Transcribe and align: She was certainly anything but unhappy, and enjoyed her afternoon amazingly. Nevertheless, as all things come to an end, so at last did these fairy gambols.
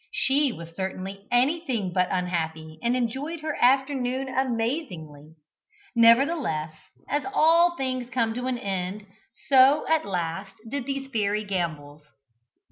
She 0.13 0.51
was 0.51 0.75
certainly 0.75 1.27
anything 1.31 1.93
but 1.93 2.07
unhappy, 2.09 2.79
and 2.81 2.95
enjoyed 2.95 3.41
her 3.41 3.55
afternoon 3.61 4.29
amazingly. 4.29 5.35
Nevertheless, 5.95 6.73
as 7.07 7.21
all 7.31 7.75
things 7.77 8.09
come 8.09 8.33
to 8.33 8.47
an 8.47 8.57
end, 8.57 9.05
so 9.47 9.85
at 9.87 10.03
last 10.03 10.55
did 10.67 10.87
these 10.87 11.07
fairy 11.11 11.43
gambols. 11.43 12.01